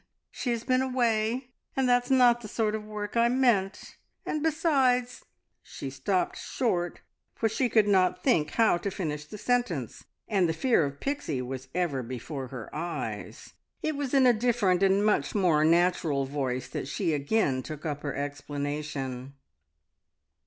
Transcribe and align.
She 0.31 0.49
has 0.49 0.63
been 0.63 0.81
away, 0.81 1.51
and 1.75 1.87
that's 1.87 2.09
not 2.09 2.41
the 2.41 2.47
sort 2.47 2.73
of 2.73 2.83
work 2.83 3.15
I 3.15 3.29
meant; 3.29 3.97
and 4.25 4.41
besides" 4.41 5.25
She 5.61 5.91
stopped 5.91 6.39
short, 6.39 7.01
for 7.35 7.47
she 7.47 7.69
could 7.69 7.87
not 7.87 8.23
think 8.23 8.49
how 8.55 8.79
to 8.79 8.89
finish 8.89 9.25
the 9.25 9.37
sentence, 9.37 10.05
and 10.27 10.49
the 10.49 10.53
fear 10.53 10.83
of 10.85 10.99
Pixie 10.99 11.43
was 11.43 11.67
ever 11.75 12.01
before 12.01 12.47
her 12.47 12.75
eyes. 12.75 13.53
It 13.83 13.95
was 13.95 14.15
in 14.15 14.25
a 14.25 14.33
different 14.33 14.81
and 14.81 15.05
much 15.05 15.35
more 15.35 15.63
natural 15.63 16.25
voice 16.25 16.67
that 16.69 16.87
she 16.87 17.13
again 17.13 17.61
took 17.61 17.85
up 17.85 18.01
her 18.01 18.15
explanation. 18.15 19.35